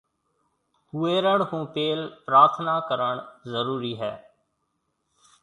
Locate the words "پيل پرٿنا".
1.75-2.75